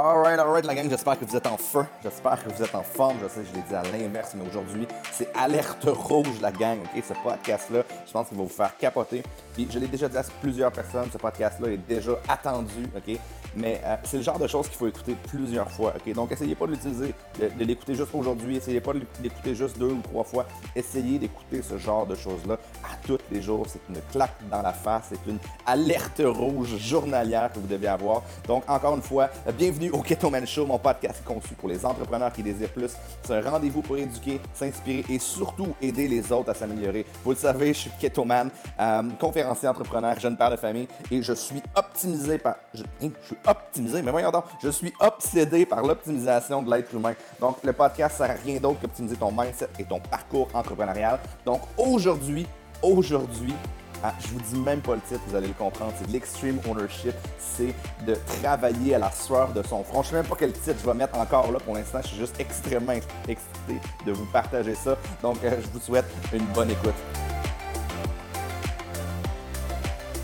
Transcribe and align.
Alright, 0.00 0.38
alright, 0.38 0.64
la 0.64 0.76
gang, 0.76 0.88
j'espère 0.88 1.18
que 1.18 1.24
vous 1.24 1.34
êtes 1.34 1.46
en 1.48 1.56
feu. 1.56 1.84
J'espère 2.04 2.44
que 2.44 2.48
vous 2.54 2.62
êtes 2.62 2.72
en 2.72 2.84
forme. 2.84 3.16
Je 3.20 3.26
sais 3.26 3.40
je 3.44 3.52
l'ai 3.52 3.64
dit 3.68 3.74
à 3.74 3.82
l'inverse, 3.82 4.32
mais 4.36 4.46
aujourd'hui, 4.46 4.86
c'est 5.10 5.28
alerte 5.36 5.88
rouge, 5.88 6.40
la 6.40 6.52
gang, 6.52 6.78
ok? 6.84 7.02
Ce 7.02 7.14
podcast-là, 7.14 7.82
je 8.06 8.12
pense 8.12 8.28
qu'il 8.28 8.36
va 8.36 8.44
vous 8.44 8.48
faire 8.48 8.76
capoter. 8.78 9.24
Puis, 9.54 9.66
je 9.68 9.76
l'ai 9.80 9.88
déjà 9.88 10.08
dit 10.08 10.16
à 10.16 10.22
plusieurs 10.40 10.70
personnes, 10.70 11.08
ce 11.12 11.18
podcast-là 11.18 11.70
est 11.72 11.78
déjà 11.78 12.12
attendu, 12.28 12.88
ok? 12.96 13.18
Mais 13.56 13.80
euh, 13.84 13.96
c'est 14.04 14.18
le 14.18 14.22
genre 14.22 14.38
de 14.38 14.46
choses 14.46 14.68
qu'il 14.68 14.76
faut 14.76 14.86
écouter 14.86 15.16
plusieurs 15.26 15.68
fois, 15.68 15.92
ok? 15.96 16.14
Donc, 16.14 16.30
essayez 16.30 16.54
pas 16.54 16.66
de 16.66 16.72
l'utiliser, 16.72 17.12
de 17.40 17.64
l'écouter 17.64 17.96
juste 17.96 18.14
aujourd'hui. 18.14 18.58
Essayez 18.58 18.80
pas 18.80 18.92
de 18.92 19.02
l'écouter 19.20 19.56
juste 19.56 19.78
deux 19.78 19.90
ou 19.90 20.00
trois 20.02 20.22
fois. 20.22 20.46
Essayez 20.76 21.18
d'écouter 21.18 21.60
ce 21.60 21.76
genre 21.76 22.06
de 22.06 22.14
choses-là 22.14 22.56
à 22.84 22.94
tous 23.04 23.18
les 23.32 23.42
jours. 23.42 23.66
C'est 23.66 23.80
une 23.88 24.00
claque 24.12 24.36
dans 24.48 24.62
la 24.62 24.72
face. 24.72 25.06
C'est 25.08 25.28
une 25.28 25.38
alerte 25.66 26.22
rouge 26.24 26.76
journalière 26.76 27.50
que 27.52 27.58
vous 27.58 27.66
devez 27.66 27.88
avoir. 27.88 28.22
Donc, 28.46 28.62
encore 28.68 28.94
une 28.94 29.02
fois, 29.02 29.28
bienvenue 29.56 29.87
au 29.90 30.02
Keto 30.02 30.30
Man 30.30 30.46
Show, 30.46 30.66
mon 30.66 30.78
podcast 30.78 31.22
conçu 31.24 31.54
pour 31.54 31.68
les 31.68 31.84
entrepreneurs 31.84 32.32
qui 32.32 32.42
désirent 32.42 32.72
plus. 32.72 32.92
C'est 33.22 33.34
un 33.34 33.50
rendez-vous 33.50 33.82
pour 33.82 33.96
éduquer, 33.96 34.40
s'inspirer 34.54 35.04
et 35.08 35.18
surtout 35.18 35.74
aider 35.80 36.08
les 36.08 36.32
autres 36.32 36.50
à 36.50 36.54
s'améliorer. 36.54 37.06
Vous 37.24 37.30
le 37.30 37.36
savez, 37.36 37.68
je 37.68 37.80
suis 37.80 37.90
Keto 37.98 38.24
Man, 38.24 38.50
euh, 38.80 39.02
conférencier 39.18 39.68
entrepreneur, 39.68 40.18
jeune 40.18 40.36
père 40.36 40.50
de 40.50 40.56
famille 40.56 40.88
et 41.10 41.22
je 41.22 41.32
suis 41.32 41.62
optimisé 41.74 42.38
par. 42.38 42.56
Je, 42.74 42.82
hein, 43.02 43.10
je, 43.22 43.26
suis 43.26 43.36
optimisé, 43.46 44.02
mais 44.02 44.10
voyons 44.10 44.30
donc, 44.30 44.44
je 44.62 44.68
suis 44.68 44.92
obsédé 45.00 45.66
par 45.66 45.82
l'optimisation 45.82 46.62
de 46.62 46.70
l'être 46.70 46.94
humain. 46.94 47.14
Donc, 47.40 47.58
le 47.62 47.72
podcast 47.72 48.18
sert 48.18 48.30
à 48.30 48.34
rien 48.34 48.58
d'autre 48.60 48.80
qu'optimiser 48.80 49.16
ton 49.16 49.30
mindset 49.30 49.68
et 49.78 49.84
ton 49.84 50.00
parcours 50.00 50.48
entrepreneurial. 50.54 51.18
Donc, 51.44 51.60
aujourd'hui, 51.76 52.46
aujourd'hui, 52.82 53.54
ah, 54.02 54.14
je 54.20 54.28
vous 54.28 54.40
dis 54.40 54.60
même 54.60 54.80
pas 54.80 54.94
le 54.94 55.00
titre, 55.00 55.20
vous 55.26 55.34
allez 55.34 55.48
le 55.48 55.54
comprendre. 55.54 55.92
C'est 55.98 56.10
l'extreme 56.10 56.60
ownership. 56.68 57.14
C'est 57.38 57.74
de 58.06 58.16
travailler 58.40 58.94
à 58.94 58.98
la 58.98 59.10
sueur 59.10 59.52
de 59.52 59.62
son 59.62 59.82
front. 59.82 60.02
Je 60.02 60.10
sais 60.10 60.14
même 60.14 60.26
pas 60.26 60.36
quel 60.38 60.52
titre 60.52 60.76
je 60.80 60.86
vais 60.86 60.94
mettre 60.94 61.16
encore 61.18 61.50
là 61.50 61.58
pour 61.58 61.74
l'instant. 61.74 61.98
Je 62.02 62.08
suis 62.08 62.18
juste 62.18 62.38
extrêmement 62.38 62.92
excité 63.26 63.80
de 64.06 64.12
vous 64.12 64.26
partager 64.26 64.74
ça. 64.74 64.96
Donc, 65.22 65.38
euh, 65.44 65.50
je 65.60 65.66
vous 65.68 65.80
souhaite 65.80 66.06
une 66.32 66.44
bonne 66.46 66.70
écoute. 66.70 66.94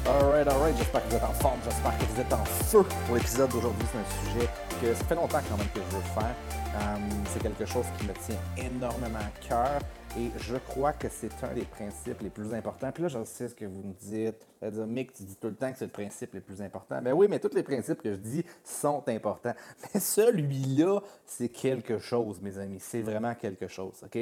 Alright, 0.07 0.47
alright, 0.47 0.77
j'espère 0.77 1.03
que 1.05 1.09
vous 1.09 1.17
êtes 1.17 1.25
en 1.25 1.33
forme, 1.33 1.59
j'espère 1.65 1.97
que 1.97 2.05
vous 2.05 2.21
êtes 2.21 2.33
en 2.33 2.45
feu 2.45 2.83
pour 3.07 3.17
l'épisode 3.17 3.51
d'aujourd'hui. 3.51 3.87
C'est 3.91 3.99
un 3.99 4.35
sujet 4.35 4.49
que 4.85 4.95
ça 4.95 5.05
fait 5.05 5.15
longtemps 5.15 5.41
quand 5.49 5.57
même 5.57 5.69
que 5.69 5.81
je 5.81 5.97
veux 5.97 6.03
faire. 6.03 6.35
Euh, 6.77 6.97
c'est 7.33 7.43
quelque 7.43 7.65
chose 7.65 7.87
qui 7.99 8.07
me 8.07 8.13
tient 8.13 8.67
énormément 8.67 9.19
à 9.19 9.49
cœur. 9.49 9.81
Et 10.19 10.31
je 10.37 10.57
crois 10.57 10.93
que 10.93 11.09
c'est 11.09 11.33
un 11.43 11.55
des 11.55 11.65
principes 11.65 12.21
les 12.21 12.29
plus 12.29 12.53
importants. 12.53 12.93
Puis 12.93 13.03
là, 13.03 13.09
je 13.09 13.25
sais 13.25 13.49
ce 13.49 13.55
que 13.55 13.65
vous 13.65 13.83
me 13.83 13.95
dites. 13.95 14.47
C'est-à-dire, 14.61 14.87
Mick, 14.87 15.13
tu 15.13 15.23
dis 15.23 15.37
tout 15.37 15.49
le 15.49 15.55
temps 15.55 15.73
que 15.73 15.79
c'est 15.79 15.87
le 15.87 15.91
principe 15.91 16.35
le 16.35 16.41
plus 16.41 16.61
important. 16.61 17.01
Ben 17.01 17.15
oui, 17.15 17.29
mais 17.31 17.39
tous 17.39 17.55
les 17.55 17.63
principes 17.63 18.03
que 18.03 18.13
je 18.13 18.19
dis 18.19 18.45
sont 18.63 19.03
importants. 19.09 19.55
Mais 19.95 20.01
celui-là, 20.01 21.01
c'est 21.25 21.49
quelque 21.49 21.99
chose, 21.99 22.41
mes 22.43 22.59
amis. 22.59 22.79
C'est 22.81 23.03
vraiment 23.03 23.35
quelque 23.35 23.69
chose. 23.69 24.05
OK? 24.05 24.19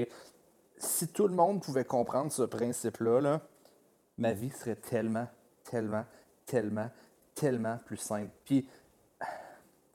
Si 0.79 1.09
tout 1.09 1.27
le 1.27 1.35
monde 1.35 1.61
pouvait 1.61 1.85
comprendre 1.85 2.31
ce 2.31 2.43
principe-là, 2.43 3.21
là, 3.21 3.41
ma 4.17 4.33
vie 4.33 4.51
serait 4.51 4.77
tellement, 4.77 5.27
tellement, 5.65 6.05
tellement, 6.47 6.91
tellement 7.35 7.79
plus 7.85 7.97
simple. 7.97 8.31
Puis, 8.45 8.67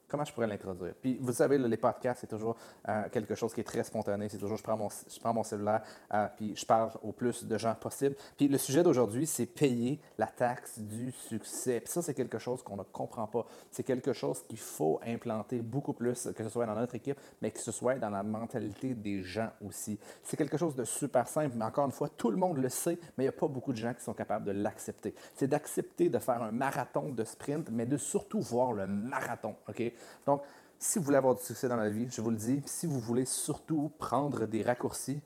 comment 0.08 0.24
je 0.24 0.34
pourrais 0.34 0.48
l'introduire? 0.48 0.94
Puis, 1.02 1.18
vous 1.20 1.34
savez, 1.34 1.58
les 1.58 1.78
podcasts, 1.78 2.22
c'est 2.22 2.28
toujours 2.28 2.56
euh, 2.88 3.04
quelque 3.12 3.36
chose 3.36 3.54
qui 3.54 3.62
est 3.62 3.66
très 3.66 3.84
spontané. 3.84 4.30
C'est 4.30 4.38
toujours, 4.38 4.58
je 4.58 4.64
prends 4.64 4.78
mon, 4.78 4.90
je 4.90 5.20
prends 5.20 5.34
mon 5.34 5.44
cellulaire, 5.44 5.82
euh, 6.14 6.28
puis 6.36 6.56
je 6.56 6.66
parle 6.66 6.92
au 7.04 7.12
plus 7.12 7.44
de 7.44 7.58
gens 7.58 7.76
possible. 7.76 8.16
Puis, 8.38 8.48
le 8.48 8.58
sujet 8.58 8.84
d'aujourd'hui, 8.84 9.28
c'est 9.28 9.46
payer 9.46 10.00
la 10.18 10.28
taxe 10.28 10.80
du 10.80 11.12
succès. 11.12 11.80
Puis 11.80 11.92
ça, 11.92 12.02
c'est 12.02 12.14
quelque 12.14 12.40
chose 12.40 12.64
qu'on 12.64 12.78
ne 12.78 12.84
comprend 12.84 13.28
pas. 13.28 13.46
C'est 13.72 13.84
quelque 13.84 14.14
chose 14.14 14.44
qu'il 14.48 14.60
faut 14.60 15.00
implanter 15.06 15.60
beaucoup 15.60 15.94
plus, 15.94 16.30
que 16.36 16.44
ce 16.44 16.50
soit 16.50 16.66
dans 16.66 16.76
notre 16.76 16.96
équipe, 16.96 17.20
mais 17.42 17.52
que 17.52 17.60
ce 17.60 17.72
soit 17.72 17.96
dans 17.96 18.10
la 18.10 18.24
mentalité 18.24 18.94
des 18.94 19.24
gens 19.24 19.50
aussi. 19.66 20.00
C'est 20.24 20.38
quelque 20.38 20.58
chose 20.58 20.76
de 20.76 20.84
super 20.84 21.28
simple, 21.28 21.56
mais 21.58 21.66
encore 21.66 21.86
une 21.86 21.92
fois, 21.92 22.10
tout 22.10 22.32
le 22.32 22.38
monde 22.38 22.58
le 22.58 22.70
sait, 22.70 22.98
mais 23.18 23.24
il 23.24 23.28
n'y 23.28 23.36
a 23.36 23.40
pas 23.40 23.48
beaucoup 23.48 23.72
de 23.72 23.78
gens 23.78 23.94
qui 23.94 24.04
sont 24.04 24.14
capables 24.14 24.46
de 24.46 24.52
l'accepter. 24.52 25.14
C'est 25.36 25.48
d'accepter 25.48 26.10
de 26.10 26.20
faire 26.20 26.42
un 26.42 26.52
marathon 26.52 27.12
de 27.12 27.24
sprint, 27.24 27.70
mais 27.72 27.86
de 27.86 27.98
surtout 27.98 28.40
voir 28.40 28.74
le 28.74 28.88
marathon, 28.88 29.56
OK? 29.68 29.82
Donc, 30.26 30.42
si 30.80 31.00
vous 31.00 31.06
voulez 31.06 31.18
avoir 31.18 31.36
du 31.36 31.42
succès 31.42 31.68
dans 31.68 31.76
la 31.76 31.90
vie, 31.90 32.08
je 32.10 32.22
vous 32.22 32.30
le 32.30 32.38
dis, 32.38 32.62
si 32.66 32.86
vous 32.86 33.00
voulez 33.00 33.26
surtout 33.26 33.92
prendre 33.98 34.46
des 34.46 34.62
raccourcis, 34.62 35.20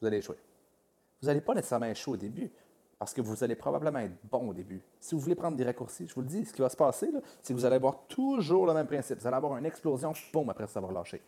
vous 0.00 0.06
allez 0.06 0.18
échouer. 0.18 0.38
Vous 1.20 1.26
n'allez 1.26 1.40
pas 1.40 1.54
nécessairement 1.54 1.86
échouer 1.86 2.14
au 2.14 2.16
début, 2.16 2.50
parce 2.98 3.14
que 3.14 3.20
vous 3.20 3.44
allez 3.44 3.54
probablement 3.54 4.00
être 4.00 4.16
bon 4.30 4.48
au 4.48 4.54
début. 4.54 4.82
Si 4.98 5.14
vous 5.14 5.20
voulez 5.20 5.36
prendre 5.36 5.56
des 5.56 5.64
raccourcis, 5.64 6.08
je 6.08 6.14
vous 6.14 6.22
le 6.22 6.26
dis, 6.26 6.44
ce 6.44 6.52
qui 6.52 6.60
va 6.60 6.68
se 6.68 6.76
passer, 6.76 7.10
c'est 7.40 7.54
que 7.54 7.58
vous 7.58 7.64
allez 7.64 7.76
avoir 7.76 8.06
toujours 8.08 8.66
le 8.66 8.74
même 8.74 8.86
principe. 8.86 9.20
Vous 9.20 9.26
allez 9.26 9.36
avoir 9.36 9.56
une 9.56 9.66
explosion, 9.66 10.12
boum, 10.32 10.50
après 10.50 10.66
ça, 10.66 10.80
va 10.80 10.88
relâcher. 10.88 11.22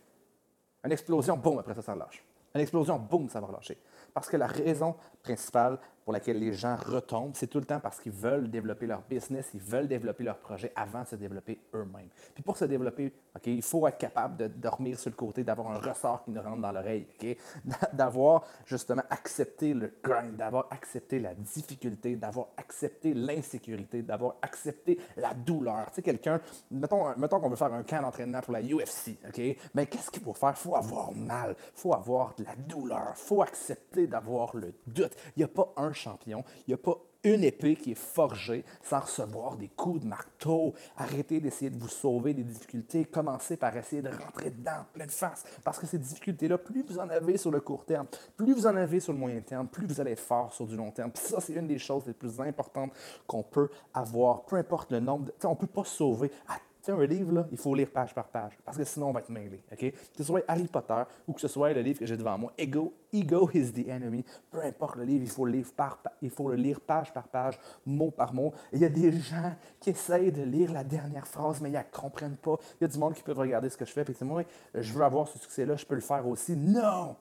Une 0.84 0.92
explosion, 0.92 1.36
boum, 1.36 1.58
après 1.58 1.74
ça, 1.74 1.82
ça 1.82 1.94
relâche. 1.94 2.24
Une 2.54 2.60
explosion, 2.60 2.98
boum, 2.98 3.28
ça 3.28 3.40
va 3.40 3.46
relâcher. 3.46 3.78
Parce 4.12 4.28
que 4.28 4.36
la 4.36 4.48
raison 4.48 4.96
principale 5.22 5.78
pour 6.04 6.12
laquelle 6.12 6.38
les 6.38 6.52
gens 6.52 6.76
retombent, 6.76 7.32
c'est 7.34 7.46
tout 7.46 7.58
le 7.58 7.64
temps 7.64 7.80
parce 7.80 8.00
qu'ils 8.00 8.12
veulent 8.12 8.50
développer 8.50 8.86
leur 8.86 9.02
business, 9.02 9.50
ils 9.54 9.60
veulent 9.60 9.88
développer 9.88 10.24
leur 10.24 10.38
projet 10.38 10.72
avant 10.74 11.02
de 11.02 11.08
se 11.08 11.16
développer 11.16 11.60
eux-mêmes. 11.74 12.08
Puis 12.34 12.42
pour 12.42 12.56
se 12.56 12.64
développer, 12.64 13.12
ok, 13.36 13.46
il 13.46 13.62
faut 13.62 13.86
être 13.86 13.98
capable 13.98 14.36
de 14.36 14.46
dormir 14.48 14.98
sur 14.98 15.10
le 15.10 15.16
côté, 15.16 15.44
d'avoir 15.44 15.70
un 15.70 15.78
ressort 15.78 16.24
qui 16.24 16.30
nous 16.30 16.40
rentre 16.40 16.60
dans 16.60 16.72
l'oreille, 16.72 17.06
ok, 17.14 17.36
d'avoir 17.92 18.44
justement 18.64 19.02
accepté 19.10 19.74
le 19.74 19.92
grind, 20.02 20.36
d'avoir 20.36 20.66
accepté 20.70 21.18
la 21.18 21.34
difficulté, 21.34 22.16
d'avoir 22.16 22.48
accepté 22.56 23.14
l'insécurité, 23.14 24.02
d'avoir 24.02 24.36
accepté 24.42 24.98
la 25.16 25.34
douleur. 25.34 25.86
Tu 25.88 25.96
sais, 25.96 26.02
quelqu'un, 26.02 26.40
mettons, 26.70 27.16
mettons 27.16 27.40
qu'on 27.40 27.50
veut 27.50 27.56
faire 27.56 27.72
un 27.72 27.82
camp 27.82 28.02
d'entraînement 28.02 28.40
pour 28.40 28.52
la 28.52 28.62
UFC, 28.62 29.18
ok, 29.28 29.40
mais 29.74 29.86
qu'est-ce 29.86 30.10
qu'il 30.10 30.22
faut 30.22 30.34
faire? 30.34 30.50
Il 30.50 30.62
faut 30.62 30.76
avoir 30.76 31.12
mal, 31.12 31.54
il 31.58 31.80
faut 31.80 31.94
avoir 31.94 32.34
de 32.36 32.44
la 32.44 32.56
douleur, 32.56 33.12
il 33.14 33.20
faut 33.20 33.42
accepter 33.42 34.06
d'avoir 34.06 34.56
le 34.56 34.72
doute. 34.86 35.12
Il 35.36 35.40
n'y 35.40 35.44
a 35.44 35.48
pas 35.48 35.72
un 35.76 35.92
champion. 36.00 36.44
Il 36.66 36.70
n'y 36.70 36.74
a 36.74 36.78
pas 36.78 36.98
une 37.22 37.44
épée 37.44 37.76
qui 37.76 37.92
est 37.92 37.98
forgée 37.98 38.64
sans 38.82 39.00
recevoir 39.00 39.56
des 39.56 39.68
coups 39.68 40.00
de 40.00 40.06
marteau. 40.06 40.72
Arrêtez 40.96 41.40
d'essayer 41.40 41.70
de 41.70 41.78
vous 41.78 41.88
sauver 41.88 42.32
des 42.32 42.42
difficultés. 42.42 43.04
Commencez 43.04 43.56
par 43.56 43.76
essayer 43.76 44.00
de 44.00 44.08
rentrer 44.08 44.50
dedans, 44.50 44.86
pleine 44.92 45.10
face. 45.10 45.44
Parce 45.62 45.78
que 45.78 45.86
ces 45.86 45.98
difficultés-là, 45.98 46.58
plus 46.58 46.82
vous 46.82 46.98
en 46.98 47.08
avez 47.08 47.36
sur 47.36 47.50
le 47.50 47.60
court 47.60 47.84
terme, 47.84 48.06
plus 48.36 48.54
vous 48.54 48.66
en 48.66 48.76
avez 48.76 49.00
sur 49.00 49.12
le 49.12 49.18
moyen 49.18 49.40
terme, 49.40 49.68
plus 49.68 49.86
vous 49.86 50.00
allez 50.00 50.12
être 50.12 50.20
fort 50.20 50.52
sur 50.52 50.66
du 50.66 50.76
long 50.76 50.90
terme. 50.90 51.10
Puis 51.10 51.22
ça, 51.22 51.40
c'est 51.40 51.52
une 51.52 51.66
des 51.66 51.78
choses 51.78 52.04
les 52.06 52.14
plus 52.14 52.40
importantes 52.40 52.92
qu'on 53.26 53.42
peut 53.42 53.68
avoir. 53.92 54.44
Peu 54.46 54.56
importe 54.56 54.90
le 54.92 55.00
nombre 55.00 55.26
de... 55.26 55.34
on 55.44 55.50
ne 55.50 55.56
peut 55.56 55.66
pas 55.66 55.84
sauver 55.84 56.30
à 56.48 56.56
sais, 56.82 56.92
un 56.92 57.04
livre, 57.04 57.32
là, 57.32 57.46
il 57.50 57.58
faut 57.58 57.74
lire 57.74 57.90
page 57.90 58.14
par 58.14 58.28
page, 58.28 58.58
parce 58.64 58.76
que 58.76 58.84
sinon, 58.84 59.08
on 59.08 59.12
va 59.12 59.20
être 59.20 59.30
mêlé. 59.30 59.62
ok? 59.72 59.78
Que 59.78 60.16
ce 60.16 60.24
soit 60.24 60.42
Harry 60.48 60.66
Potter 60.66 61.02
ou 61.26 61.32
que 61.32 61.40
ce 61.40 61.48
soit 61.48 61.72
le 61.72 61.80
livre 61.80 61.98
que 61.98 62.06
j'ai 62.06 62.16
devant 62.16 62.38
moi, 62.38 62.52
Ego, 62.58 62.92
Ego 63.12 63.50
is 63.54 63.72
the 63.72 63.88
enemy. 63.88 64.24
Peu 64.50 64.60
importe 64.62 64.96
le 64.96 65.04
livre, 65.04 65.24
il 65.24 65.30
faut, 65.30 65.44
le 65.44 65.52
lire 65.52 65.66
par, 65.76 65.98
il 66.22 66.30
faut 66.30 66.48
le 66.48 66.56
lire 66.56 66.80
page 66.80 67.12
par 67.12 67.28
page, 67.28 67.58
mot 67.86 68.10
par 68.10 68.34
mot. 68.34 68.52
il 68.72 68.80
y 68.80 68.84
a 68.84 68.88
des 68.88 69.12
gens 69.12 69.54
qui 69.80 69.90
essayent 69.90 70.32
de 70.32 70.42
lire 70.42 70.72
la 70.72 70.84
dernière 70.84 71.26
phrase, 71.26 71.60
mais 71.60 71.70
ils 71.70 71.72
ne 71.72 71.82
comprennent 71.92 72.36
pas. 72.36 72.56
Il 72.80 72.84
y 72.84 72.86
a 72.86 72.88
du 72.88 72.98
monde 72.98 73.14
qui 73.14 73.22
peut 73.22 73.32
regarder 73.32 73.68
ce 73.68 73.76
que 73.76 73.84
je 73.84 73.92
fais, 73.92 74.02
et 74.02 74.14
c'est 74.14 74.24
moi, 74.24 74.42
je 74.74 74.92
veux 74.92 75.04
avoir 75.04 75.28
ce 75.28 75.38
succès-là, 75.38 75.76
je 75.76 75.86
peux 75.86 75.94
le 75.94 76.00
faire 76.00 76.26
aussi. 76.26 76.56
Non! 76.56 77.16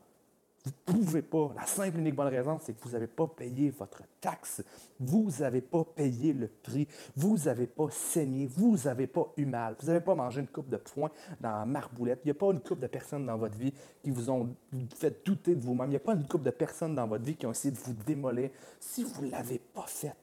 Vous 0.87 0.93
ne 0.93 1.03
pouvez 1.03 1.21
pas. 1.21 1.51
La 1.55 1.65
simple 1.65 1.97
et 1.97 1.99
unique 1.99 2.15
bonne 2.15 2.27
raison, 2.27 2.59
c'est 2.61 2.73
que 2.73 2.83
vous 2.83 2.91
n'avez 2.91 3.07
pas 3.07 3.27
payé 3.27 3.69
votre 3.71 4.03
taxe. 4.21 4.63
Vous 4.99 5.29
n'avez 5.39 5.61
pas 5.61 5.83
payé 5.83 6.33
le 6.33 6.47
prix. 6.47 6.87
Vous 7.15 7.37
n'avez 7.45 7.67
pas 7.67 7.89
saigné. 7.89 8.47
Vous 8.47 8.77
n'avez 8.85 9.07
pas 9.07 9.31
eu 9.37 9.45
mal. 9.45 9.75
Vous 9.79 9.87
n'avez 9.87 10.01
pas 10.01 10.15
mangé 10.15 10.41
une 10.41 10.47
coupe 10.47 10.69
de 10.69 10.77
poing 10.77 11.09
dans 11.39 11.51
la 11.59 11.65
marboulette. 11.65 12.21
Il 12.23 12.27
n'y 12.27 12.31
a 12.31 12.35
pas 12.35 12.51
une 12.51 12.59
coupe 12.59 12.79
de 12.79 12.87
personnes 12.87 13.25
dans 13.25 13.37
votre 13.37 13.57
vie 13.57 13.73
qui 14.03 14.11
vous 14.11 14.29
ont 14.29 14.49
fait 14.95 15.25
douter 15.25 15.55
de 15.55 15.61
vous-même. 15.61 15.87
Il 15.87 15.91
n'y 15.91 15.95
a 15.95 16.01
pas 16.01 16.13
une 16.13 16.27
coupe 16.27 16.43
de 16.43 16.51
personnes 16.51 16.95
dans 16.95 17.07
votre 17.07 17.23
vie 17.23 17.35
qui 17.35 17.45
ont 17.45 17.51
essayé 17.51 17.71
de 17.71 17.79
vous 17.79 17.93
démolir. 18.05 18.49
Si 18.79 19.03
vous 19.03 19.25
ne 19.25 19.31
l'avez 19.31 19.59
pas 19.59 19.85
fait, 19.87 20.13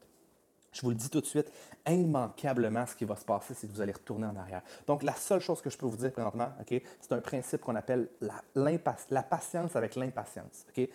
je 0.76 0.82
vous 0.82 0.90
le 0.90 0.96
dis 0.96 1.08
tout 1.08 1.22
de 1.22 1.26
suite, 1.26 1.50
immanquablement, 1.88 2.86
ce 2.86 2.94
qui 2.94 3.06
va 3.06 3.16
se 3.16 3.24
passer, 3.24 3.54
c'est 3.54 3.66
que 3.66 3.72
vous 3.72 3.80
allez 3.80 3.92
retourner 3.92 4.26
en 4.26 4.36
arrière. 4.36 4.62
Donc, 4.86 5.02
la 5.02 5.14
seule 5.14 5.40
chose 5.40 5.62
que 5.62 5.70
je 5.70 5.78
peux 5.78 5.86
vous 5.86 5.96
dire 5.96 6.12
présentement, 6.12 6.52
OK, 6.60 6.82
c'est 7.00 7.12
un 7.12 7.20
principe 7.20 7.62
qu'on 7.62 7.76
appelle 7.76 8.08
la, 8.20 8.42
la, 8.54 9.22
patience 9.22 9.74
avec 9.74 9.96
l'impatience. 9.96 10.66
OK? 10.68 10.86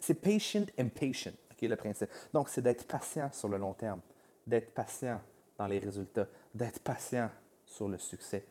C'est 0.00 0.14
patient 0.14 0.66
and 0.78 0.88
patient, 0.88 1.32
OK, 1.52 1.62
le 1.62 1.76
principe. 1.76 2.10
Donc, 2.32 2.48
c'est 2.48 2.62
d'être 2.62 2.84
patient 2.86 3.30
sur 3.32 3.48
le 3.48 3.58
long 3.58 3.74
terme, 3.74 4.00
d'être 4.44 4.74
patient 4.74 5.20
dans 5.56 5.68
les 5.68 5.78
résultats, 5.78 6.26
d'être 6.52 6.80
patient 6.80 7.30
sur 7.64 7.88
le 7.88 7.98
succès, 7.98 8.44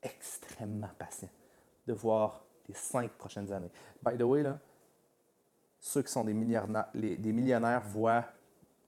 extrêmement 0.00 0.90
patient, 0.96 1.30
de 1.86 1.92
voir 1.92 2.44
les 2.68 2.74
cinq 2.74 3.10
prochaines 3.10 3.52
années. 3.52 3.70
By 4.00 4.16
the 4.16 4.22
way, 4.22 4.44
là, 4.44 4.58
ceux 5.80 6.02
qui 6.02 6.12
sont 6.12 6.24
des 6.24 6.32
millionnaires, 6.32 6.86
les, 6.94 7.16
des 7.16 7.32
millionnaires 7.32 7.82
voient 7.82 8.24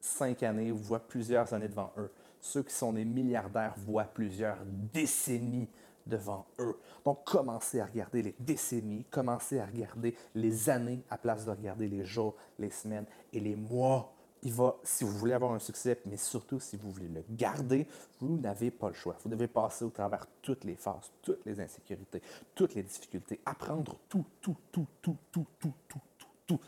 cinq 0.07 0.43
années 0.43 0.71
voient 0.71 1.01
plusieurs 1.01 1.53
années 1.53 1.69
devant 1.69 1.93
eux. 1.99 2.11
Ceux 2.41 2.63
qui 2.63 2.73
sont 2.73 2.93
des 2.93 3.05
milliardaires 3.05 3.75
voient 3.77 4.05
plusieurs 4.05 4.59
décennies 4.93 5.69
devant 6.07 6.47
eux. 6.61 6.79
Donc, 7.05 7.25
commencez 7.25 7.81
à 7.81 7.87
regarder 7.87 8.23
les 8.23 8.35
décennies, 8.39 9.05
commencez 9.11 9.59
à 9.59 9.67
regarder 9.67 10.15
les 10.35 10.71
années 10.71 11.03
à 11.11 11.19
place 11.19 11.45
de 11.45 11.51
regarder 11.51 11.89
les 11.89 12.05
jours, 12.05 12.37
les 12.59 12.71
semaines 12.71 13.07
et 13.33 13.41
les 13.41 13.57
mois. 13.57 14.13
il 14.43 14.53
va, 14.53 14.77
si 14.85 15.03
vous 15.03 15.11
voulez 15.11 15.33
avoir 15.33 15.53
un 15.53 15.59
succès, 15.59 16.01
mais 16.07 16.17
surtout 16.17 16.61
si 16.61 16.77
vous 16.77 16.93
voulez 16.93 17.09
le 17.09 17.25
garder, 17.31 17.89
vous 18.21 18.39
n'avez 18.39 18.71
pas 18.71 18.89
le 18.89 18.95
choix. 18.95 19.17
Vous 19.25 19.29
devez 19.29 19.49
passer 19.49 19.85
au 19.85 19.91
travers 19.91 20.27
toutes 20.41 20.63
les 20.63 20.77
phases, 20.77 21.11
toutes 21.21 21.45
les 21.45 21.61
insécurités, 21.61 22.23
toutes 22.55 22.75
les 22.77 22.85
difficultés, 22.85 23.41
apprendre 23.45 23.99
tout, 24.09 24.25
tout, 24.41 24.57
tout, 24.71 24.87
tout, 25.03 25.17
tout, 25.33 25.47
tout, 25.59 25.73
tout, 25.89 26.01
tout, 26.19 26.29
tout. 26.47 26.61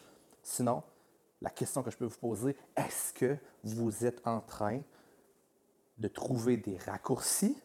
Sinon, 0.42 0.82
la 1.40 1.50
question 1.50 1.82
que 1.82 1.90
je 1.90 1.96
peux 1.96 2.06
vous 2.06 2.18
poser, 2.18 2.56
est-ce 2.76 3.12
que 3.12 3.36
vous 3.62 4.04
êtes 4.04 4.26
en 4.26 4.40
train 4.40 4.80
de 5.98 6.08
trouver 6.08 6.56
des 6.56 6.76
raccourcis 6.78 7.56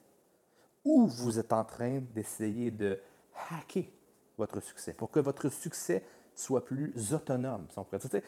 ou 0.83 1.07
vous 1.07 1.39
êtes 1.39 1.53
en 1.53 1.63
train 1.63 2.01
d'essayer 2.13 2.71
de 2.71 2.99
hacker 3.49 3.85
votre 4.37 4.59
succès 4.59 4.93
pour 4.93 5.11
que 5.11 5.19
votre 5.19 5.49
succès 5.49 6.03
soit 6.35 6.65
plus 6.65 7.13
autonome, 7.13 7.67
si 7.69 7.79
on 7.79 7.83
pourrait. 7.83 8.23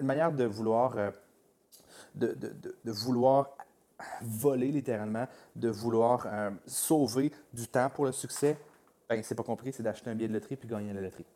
Une 0.00 0.06
manière 0.06 0.32
de 0.32 0.44
vouloir, 0.44 0.96
euh, 0.96 1.10
de, 2.14 2.36
vouloir 2.84 3.56
voler 4.22 4.70
littéralement, 4.70 5.26
de 5.56 5.68
vouloir 5.68 6.24
euh, 6.26 6.50
sauver 6.66 7.32
du 7.52 7.66
temps 7.66 7.90
pour 7.90 8.04
le 8.04 8.12
succès, 8.12 8.56
ben, 9.08 9.22
c'est 9.22 9.34
pas 9.34 9.42
compris, 9.42 9.72
c'est 9.72 9.82
d'acheter 9.82 10.10
un 10.10 10.14
billet 10.14 10.28
de 10.28 10.34
loterie 10.34 10.56
puis 10.56 10.68
gagner 10.68 10.92
la 10.92 11.00
loterie. 11.00 11.26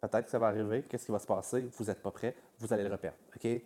Peut-être 0.00 0.26
que 0.26 0.30
ça 0.30 0.38
va 0.38 0.48
arriver, 0.48 0.82
qu'est-ce 0.82 1.06
qui 1.06 1.12
va 1.12 1.18
se 1.18 1.26
passer? 1.26 1.68
Vous 1.76 1.84
n'êtes 1.84 2.02
pas 2.02 2.10
prêt, 2.10 2.34
vous 2.58 2.72
allez 2.72 2.84
le 2.84 2.90
reperdre. 2.90 3.16
OK? 3.34 3.62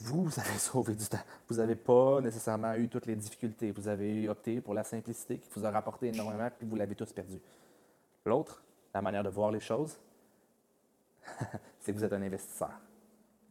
Vous, 0.00 0.28
avez 0.38 0.58
sauvé 0.58 0.94
du 0.94 1.06
temps. 1.06 1.18
Vous 1.48 1.56
n'avez 1.56 1.76
pas 1.76 2.20
nécessairement 2.20 2.74
eu 2.74 2.88
toutes 2.88 3.06
les 3.06 3.16
difficultés. 3.16 3.70
Vous 3.70 3.88
avez 3.88 4.28
opté 4.28 4.60
pour 4.60 4.74
la 4.74 4.84
simplicité 4.84 5.38
qui 5.38 5.48
vous 5.54 5.64
a 5.66 5.70
rapporté 5.70 6.08
énormément, 6.08 6.48
puis 6.56 6.66
vous 6.66 6.76
l'avez 6.76 6.94
tous 6.94 7.12
perdu. 7.12 7.38
L'autre, 8.24 8.62
la 8.94 9.02
manière 9.02 9.22
de 9.22 9.28
voir 9.28 9.50
les 9.50 9.60
choses, 9.60 9.98
c'est 11.80 11.92
que 11.92 11.98
vous 11.98 12.04
êtes 12.04 12.12
un 12.12 12.22
investisseur. 12.22 12.72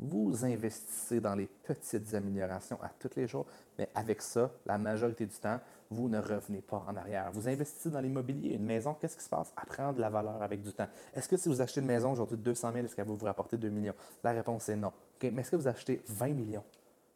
Vous 0.02 0.44
investissez 0.44 1.22
dans 1.22 1.36
les 1.36 1.46
petites 1.46 2.12
améliorations 2.16 2.82
à 2.82 2.90
tous 2.90 3.12
les 3.16 3.28
jours, 3.28 3.46
mais 3.78 3.88
avec 3.94 4.24
ça, 4.24 4.50
la 4.66 4.80
majorité 4.80 5.28
du 5.28 5.36
temps, 5.36 5.60
vous 5.92 6.10
ne 6.10 6.18
revenez 6.18 6.62
pas 6.62 6.84
en 6.88 6.96
arrière. 6.96 7.30
Vous 7.32 7.48
investissez 7.48 7.92
dans 7.92 8.02
l'immobilier. 8.02 8.56
Une 8.56 8.66
maison, 8.66 8.96
qu'est-ce 8.96 9.16
qui 9.16 9.24
se 9.24 9.30
passe? 9.30 9.54
Apprendre 9.56 9.94
de 9.94 10.02
la 10.02 10.10
valeur 10.10 10.42
avec 10.42 10.64
du 10.64 10.74
temps. 10.74 10.88
Est-ce 11.14 11.30
que 11.30 11.38
si 11.38 11.50
vous 11.50 11.62
achetez 11.62 11.82
une 11.82 11.88
maison 11.88 12.14
aujourd'hui 12.14 12.38
de 12.38 12.42
200 12.42 12.72
000, 12.74 12.86
est-ce 12.86 12.96
qu'elle 12.96 13.06
va 13.06 13.14
vous 13.14 13.26
rapporter 13.26 13.58
2 13.58 13.70
millions? 13.70 13.94
La 14.24 14.32
réponse 14.32 14.70
est 14.70 14.76
non. 14.76 14.92
Mais 15.22 15.42
est-ce 15.42 15.52
que 15.52 15.56
vous 15.58 15.68
achetez 15.68 16.02
20 16.08 16.30
millions? 16.30 16.64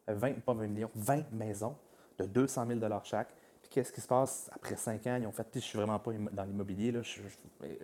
20, 0.06 0.28
euh, 0.28 0.34
pas 0.34 0.54
20 0.54 0.66
millions, 0.68 0.90
20 0.94 1.32
maisons 1.32 1.74
de 2.18 2.24
200 2.24 2.66
000 2.68 2.80
chaque, 3.02 3.28
qu'est-ce 3.76 3.92
qui 3.92 4.00
se 4.00 4.06
passe 4.06 4.48
après 4.54 4.74
cinq 4.74 5.06
ans? 5.06 5.18
Ils 5.20 5.26
ont 5.26 5.32
fait, 5.32 5.46
je 5.52 5.58
suis 5.58 5.76
vraiment 5.76 5.98
pas 5.98 6.10
dans 6.32 6.44
l'immobilier, 6.44 6.92
là, 6.92 7.00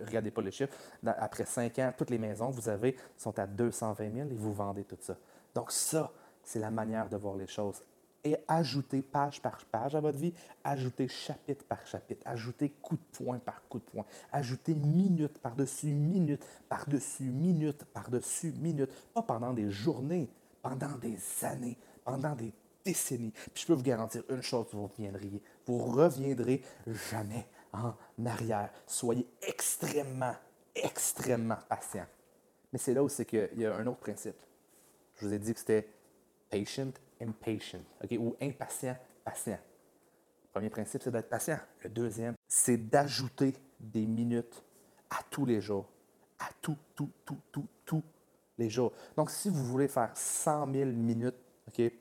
regardez 0.03 0.31
pas 0.31 0.41
les 0.41 0.49
chiffres. 0.49 0.73
après 1.05 1.45
cinq 1.45 1.77
ans, 1.77 1.93
toutes 1.95 2.09
les 2.09 2.17
maisons 2.17 2.49
que 2.49 2.55
vous 2.55 2.67
avez 2.67 2.95
sont 3.15 3.37
à 3.37 3.45
220 3.45 4.11
000 4.11 4.29
et 4.31 4.33
vous 4.33 4.53
vendez 4.53 4.85
tout 4.85 4.97
ça. 4.99 5.15
Donc 5.53 5.71
ça, 5.71 6.11
c'est 6.43 6.57
la 6.57 6.71
manière 6.71 7.07
de 7.09 7.15
voir 7.15 7.35
les 7.35 7.45
choses. 7.45 7.83
Et 8.23 8.35
ajoutez 8.47 9.03
page 9.03 9.39
par 9.39 9.63
page 9.65 9.93
à 9.93 9.99
votre 9.99 10.17
vie, 10.17 10.33
ajoutez 10.63 11.07
chapitre 11.07 11.63
par 11.65 11.85
chapitre, 11.85 12.23
ajoutez 12.25 12.69
coup 12.81 12.95
de 12.95 13.17
poing 13.17 13.37
par 13.37 13.61
coup 13.67 13.77
de 13.77 13.83
poing, 13.83 14.05
ajoutez 14.31 14.73
minute 14.73 15.37
par-dessus 15.37 15.93
minute, 15.93 16.43
par-dessus 16.69 17.25
minute, 17.25 17.83
par-dessus 17.93 18.51
minute, 18.53 18.89
pas 19.13 19.21
pendant 19.21 19.53
des 19.53 19.69
journées, 19.69 20.27
pendant 20.63 20.97
des 20.97 21.19
années, 21.43 21.77
pendant 22.03 22.33
des 22.33 22.51
décennies. 22.83 23.31
Puis 23.53 23.63
je 23.63 23.67
peux 23.67 23.73
vous 23.73 23.83
garantir 23.83 24.23
une 24.29 24.41
chose, 24.41 24.67
vous 24.71 24.87
reviendrez. 24.87 25.41
Vous 25.65 25.77
reviendrez 25.77 26.61
jamais 26.87 27.47
en 27.71 27.93
arrière. 28.25 28.71
Soyez 28.85 29.27
extrêmement, 29.41 30.35
extrêmement 30.75 31.57
patient. 31.67 32.05
Mais 32.71 32.79
c'est 32.79 32.93
là 32.93 33.03
où 33.03 33.09
c'est 33.09 33.25
qu'il 33.25 33.49
y 33.57 33.65
a 33.65 33.75
un 33.75 33.87
autre 33.87 33.99
principe. 33.99 34.35
Je 35.15 35.27
vous 35.27 35.33
ai 35.33 35.39
dit 35.39 35.53
que 35.53 35.59
c'était 35.59 35.87
patient, 36.49 36.91
impatient, 37.21 37.81
OK? 38.03 38.11
ou 38.19 38.35
impatient, 38.41 38.97
patient. 39.23 39.59
Le 40.43 40.49
premier 40.51 40.69
principe, 40.69 41.01
c'est 41.01 41.11
d'être 41.11 41.29
patient. 41.29 41.59
Le 41.83 41.89
deuxième, 41.89 42.35
c'est 42.47 42.77
d'ajouter 42.77 43.53
des 43.79 44.05
minutes 44.05 44.63
à 45.09 45.21
tous 45.29 45.45
les 45.45 45.61
jours. 45.61 45.87
À 46.39 46.49
tout, 46.61 46.77
tout, 46.95 47.09
tout, 47.25 47.37
tout, 47.51 47.67
tous 47.85 48.03
les 48.57 48.69
jours. 48.69 48.91
Donc, 49.15 49.29
si 49.29 49.49
vous 49.49 49.63
voulez 49.65 49.87
faire 49.87 50.11
100 50.15 50.71
000 50.71 50.89
minutes, 50.91 51.35
OK, 51.67 51.91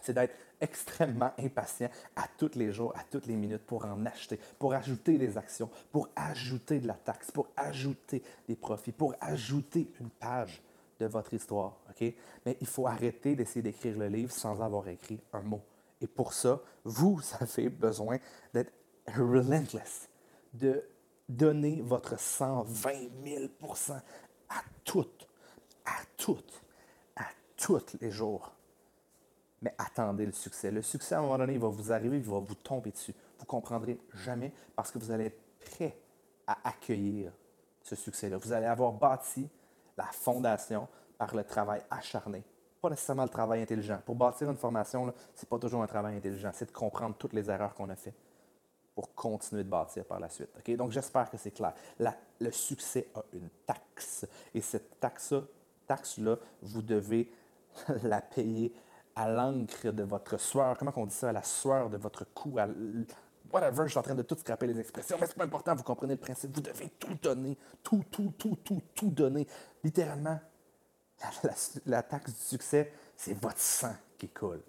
c'est 0.00 0.14
d'être 0.14 0.34
extrêmement 0.60 1.32
impatient 1.38 1.90
à 2.16 2.26
tous 2.36 2.54
les 2.54 2.72
jours, 2.72 2.92
à 2.96 3.04
toutes 3.10 3.26
les 3.26 3.36
minutes 3.36 3.64
pour 3.66 3.84
en 3.84 4.04
acheter, 4.06 4.38
pour 4.58 4.74
ajouter 4.74 5.18
des 5.18 5.36
actions, 5.36 5.70
pour 5.92 6.08
ajouter 6.16 6.80
de 6.80 6.86
la 6.86 6.94
taxe, 6.94 7.30
pour 7.30 7.48
ajouter 7.56 8.22
des 8.46 8.56
profits, 8.56 8.92
pour 8.92 9.14
ajouter 9.20 9.90
une 10.00 10.10
page 10.10 10.62
de 10.98 11.06
votre 11.06 11.34
histoire. 11.34 11.78
Mais 12.44 12.56
il 12.60 12.66
faut 12.66 12.86
arrêter 12.86 13.34
d'essayer 13.34 13.62
d'écrire 13.62 13.96
le 13.96 14.08
livre 14.08 14.32
sans 14.32 14.60
avoir 14.60 14.88
écrit 14.88 15.20
un 15.32 15.42
mot. 15.42 15.60
Et 16.00 16.06
pour 16.06 16.32
ça, 16.32 16.60
vous 16.84 17.20
avez 17.40 17.68
besoin 17.68 18.18
d'être 18.52 18.72
relentless, 19.06 20.08
de 20.52 20.82
donner 21.28 21.80
votre 21.82 22.18
120 22.18 22.90
000% 23.24 23.92
à 24.48 24.62
toutes, 24.84 25.28
à 25.84 25.98
toutes, 26.16 26.62
à 27.16 27.26
tous 27.56 27.96
les 28.00 28.10
jours 28.10 28.52
mais 29.62 29.74
attendez 29.78 30.26
le 30.26 30.32
succès. 30.32 30.70
Le 30.70 30.82
succès, 30.82 31.14
à 31.14 31.18
un 31.18 31.22
moment 31.22 31.38
donné, 31.38 31.54
il 31.54 31.58
va 31.58 31.68
vous 31.68 31.92
arriver, 31.92 32.18
il 32.18 32.22
va 32.22 32.38
vous 32.38 32.54
tomber 32.54 32.90
dessus. 32.90 33.12
Vous 33.38 33.44
ne 33.44 33.46
comprendrez 33.46 33.98
jamais 34.14 34.52
parce 34.76 34.90
que 34.90 34.98
vous 34.98 35.10
allez 35.10 35.26
être 35.26 35.40
prêt 35.60 35.96
à 36.46 36.56
accueillir 36.64 37.32
ce 37.82 37.96
succès-là. 37.96 38.36
Vous 38.36 38.52
allez 38.52 38.66
avoir 38.66 38.92
bâti 38.92 39.48
la 39.96 40.04
fondation 40.04 40.88
par 41.16 41.34
le 41.34 41.44
travail 41.44 41.82
acharné. 41.90 42.44
Pas 42.80 42.90
nécessairement 42.90 43.24
le 43.24 43.28
travail 43.28 43.60
intelligent. 43.62 44.00
Pour 44.06 44.14
bâtir 44.14 44.48
une 44.48 44.56
formation, 44.56 45.12
ce 45.34 45.44
n'est 45.44 45.48
pas 45.48 45.58
toujours 45.58 45.82
un 45.82 45.86
travail 45.88 46.16
intelligent. 46.16 46.50
C'est 46.54 46.66
de 46.66 46.72
comprendre 46.72 47.16
toutes 47.16 47.32
les 47.32 47.50
erreurs 47.50 47.74
qu'on 47.74 47.88
a 47.90 47.96
faites 47.96 48.14
pour 48.94 49.14
continuer 49.14 49.64
de 49.64 49.68
bâtir 49.68 50.04
par 50.04 50.20
la 50.20 50.28
suite. 50.28 50.50
Donc, 50.76 50.92
j'espère 50.92 51.30
que 51.30 51.36
c'est 51.36 51.50
clair. 51.50 51.72
le 52.40 52.50
succès 52.50 53.08
a 53.14 53.22
une 53.32 53.48
taxe. 53.66 54.26
Et 54.54 54.60
cette 54.60 55.00
taxe-là, 55.00 55.42
taxe 55.86 56.18
-là, 56.18 56.36
vous 56.62 56.82
devez 56.82 57.32
la 58.02 58.20
payer 58.20 58.72
à 59.18 59.28
l'encre 59.28 59.90
de 59.90 60.02
votre 60.04 60.38
sueur. 60.38 60.78
Comment 60.78 60.92
on 60.96 61.06
dit 61.06 61.14
ça? 61.14 61.30
À 61.30 61.32
la 61.32 61.42
sueur 61.42 61.90
de 61.90 61.96
votre 61.96 62.24
cou. 62.32 62.56
À 62.58 62.68
whatever, 63.52 63.84
je 63.84 63.90
suis 63.90 63.98
en 63.98 64.02
train 64.02 64.14
de 64.14 64.22
tout 64.22 64.36
scraper 64.36 64.68
les 64.68 64.78
expressions, 64.78 65.16
mais 65.20 65.26
c'est 65.26 65.36
pas 65.36 65.44
important, 65.44 65.74
vous 65.74 65.82
comprenez 65.82 66.14
le 66.14 66.20
principe. 66.20 66.54
Vous 66.54 66.60
devez 66.60 66.88
tout 66.90 67.14
donner. 67.20 67.58
Tout, 67.82 68.04
tout, 68.10 68.32
tout, 68.38 68.56
tout, 68.64 68.80
tout 68.94 69.10
donner. 69.10 69.46
Littéralement, 69.82 70.38
la, 71.86 72.02
taxe 72.02 72.32
du 72.32 72.40
succès, 72.40 72.92
c'est 73.18 73.34
votre 73.34 73.58
sang 73.58 73.94
qui 74.16 74.28
coule. 74.28 74.62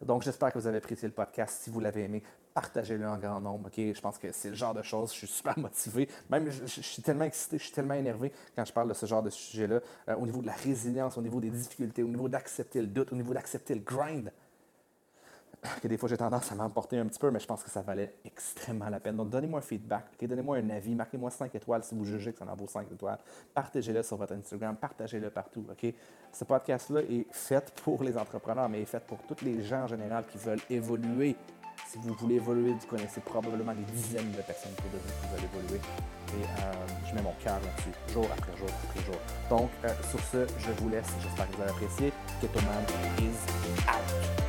Donc, 0.00 0.22
j'espère 0.22 0.52
que 0.52 0.58
vous 0.58 0.66
avez 0.66 0.78
apprécié 0.78 1.06
le 1.06 1.14
podcast. 1.14 1.62
Si 1.62 1.68
vous 1.70 1.80
l'avez 1.80 2.04
aimé, 2.04 2.22
partagez-le 2.54 3.06
en 3.06 3.18
grand 3.18 3.40
nombre. 3.40 3.68
Je 3.76 4.00
pense 4.00 4.18
que 4.18 4.30
c'est 4.32 4.50
le 4.50 4.54
genre 4.54 4.72
de 4.72 4.82
choses, 4.82 5.12
je 5.12 5.18
suis 5.18 5.26
super 5.26 5.58
motivé. 5.58 6.08
Même, 6.30 6.48
je, 6.50 6.80
suis 6.80 7.02
tellement 7.02 7.24
excité, 7.24 7.58
je 7.58 7.64
suis 7.64 7.72
tellement 7.72 7.94
énervé 7.94 8.32
quand 8.54 8.64
je 8.64 8.72
parle 8.72 8.88
de 8.88 8.94
ce 8.94 9.04
genre 9.04 9.22
de 9.22 9.30
sujet-là, 9.30 9.80
euh, 10.08 10.14
au 10.16 10.26
niveau 10.26 10.40
de 10.40 10.46
la 10.46 10.54
résilience, 10.54 11.18
au 11.18 11.22
niveau 11.22 11.40
des 11.40 11.50
difficultés, 11.50 12.02
au 12.02 12.08
niveau 12.08 12.28
d'accepter 12.28 12.80
le 12.80 12.86
doute, 12.86 13.12
au 13.12 13.16
niveau 13.16 13.34
d'accepter 13.34 13.74
le 13.74 13.80
grind. 13.80 14.32
Que 15.80 15.86
des 15.86 15.96
fois, 15.96 16.08
j'ai 16.08 16.16
tendance 16.16 16.50
à 16.50 16.56
m'emporter 16.56 16.98
un 16.98 17.06
petit 17.06 17.20
peu, 17.20 17.30
mais 17.30 17.38
je 17.38 17.46
pense 17.46 17.62
que 17.62 17.70
ça 17.70 17.82
valait 17.82 18.14
extrêmement 18.24 18.88
la 18.88 18.98
peine. 18.98 19.16
Donc, 19.16 19.30
donnez-moi 19.30 19.60
un 19.60 19.62
feedback, 19.62 20.06
donnez-moi 20.20 20.56
un 20.56 20.70
avis, 20.70 20.94
marquez-moi 20.94 21.30
5 21.30 21.54
étoiles 21.54 21.84
si 21.84 21.94
vous 21.94 22.04
jugez 22.04 22.32
que 22.32 22.38
ça 22.38 22.44
en 22.44 22.56
vaut 22.56 22.66
5 22.66 22.90
étoiles. 22.90 23.18
Partagez-le 23.54 24.02
sur 24.02 24.16
votre 24.16 24.32
Instagram, 24.32 24.76
partagez-le 24.76 25.30
partout. 25.30 25.64
Ce 26.32 26.44
podcast-là 26.44 27.02
est 27.02 27.26
fait 27.30 27.72
pour 27.84 28.02
les 28.02 28.16
entrepreneurs, 28.18 28.68
mais 28.68 28.82
est 28.82 28.86
fait 28.86 29.04
pour 29.04 29.18
tous 29.22 29.44
les 29.44 29.62
gens 29.62 29.84
en 29.84 29.86
général 29.86 30.24
qui 30.26 30.38
veulent 30.38 30.62
évoluer 30.68 31.36
si 31.86 31.98
vous 31.98 32.14
voulez 32.14 32.36
évoluer, 32.36 32.72
vous 32.72 32.86
connaissez 32.86 33.20
probablement 33.20 33.74
des 33.74 33.92
dizaines 33.92 34.30
de 34.32 34.42
personnes 34.42 34.72
qui 34.76 34.82
veulent 34.88 35.44
évoluer. 35.44 35.80
Et 36.28 36.44
euh, 36.44 36.72
je 37.08 37.14
mets 37.14 37.22
mon 37.22 37.34
cœur 37.42 37.60
là-dessus, 37.60 38.12
jour 38.12 38.26
après 38.32 38.56
jour 38.56 38.68
après 38.84 39.04
jour. 39.04 39.16
Donc, 39.50 39.70
euh, 39.84 39.88
sur 40.10 40.20
ce, 40.20 40.46
je 40.58 40.70
vous 40.80 40.88
laisse. 40.88 41.08
J'espère 41.22 41.50
que 41.50 41.56
vous 41.56 41.62
avez 41.62 41.70
apprécié. 41.70 42.12
Ketoman 42.40 42.84
is 43.18 43.36
out. 43.88 44.41